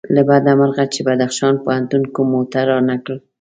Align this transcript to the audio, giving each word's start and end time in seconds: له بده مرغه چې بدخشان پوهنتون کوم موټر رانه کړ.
له 0.15 0.21
بده 0.29 0.51
مرغه 0.59 0.83
چې 0.93 0.99
بدخشان 1.07 1.55
پوهنتون 1.63 2.03
کوم 2.13 2.27
موټر 2.35 2.63
رانه 2.71 2.95
کړ. 3.05 3.15